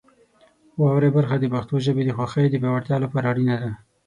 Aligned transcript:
واورئ 0.79 1.09
برخه 1.17 1.35
د 1.39 1.45
پښتو 1.53 1.75
ژبې 1.85 2.03
د 2.05 2.11
خوښۍ 2.17 2.45
د 2.49 2.55
پیاوړتیا 2.61 2.97
لپاره 3.01 3.25
اړینه 3.31 3.55
ده. 3.61 3.71